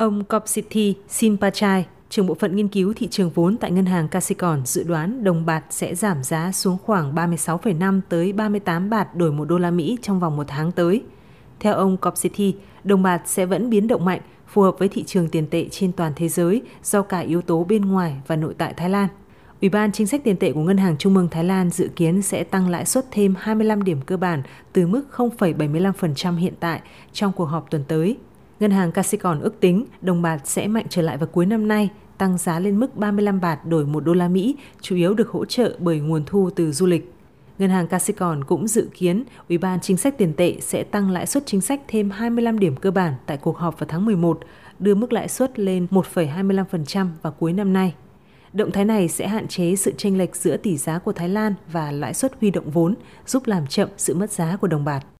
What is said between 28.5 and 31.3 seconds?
Ngân hàng Casicorn ước tính đồng bạc sẽ mạnh trở lại vào